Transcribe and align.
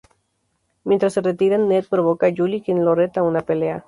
Mientras 0.83 1.13
se 1.13 1.21
retiran, 1.21 1.67
Ned 1.67 1.85
provoca 1.87 2.25
Julie, 2.35 2.63
quien 2.63 2.83
lo 2.83 2.95
reta 2.95 3.19
a 3.19 3.23
una 3.23 3.41
pelea. 3.43 3.79